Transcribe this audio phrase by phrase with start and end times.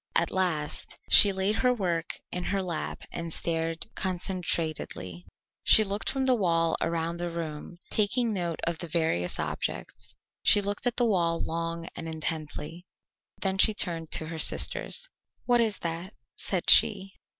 [0.15, 5.27] At last she laid her work in her lap and stared concentratedly.
[5.63, 10.59] She looked from the wall around the room, taking note of the various objects; she
[10.59, 12.83] looked at the wall long and intently.
[13.41, 15.07] Then she turned to her sisters.
[15.45, 17.13] "What is that?" said she.